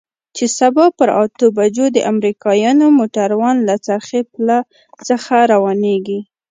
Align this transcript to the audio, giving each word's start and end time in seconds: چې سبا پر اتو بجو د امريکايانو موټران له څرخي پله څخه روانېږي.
چې 0.35 0.45
سبا 0.59 0.85
پر 0.97 1.09
اتو 1.21 1.45
بجو 1.57 1.85
د 1.91 1.97
امريکايانو 2.11 2.85
موټران 2.99 3.55
له 3.69 3.75
څرخي 3.85 4.21
پله 4.31 4.57
څخه 5.07 5.35
روانېږي. 5.53 6.19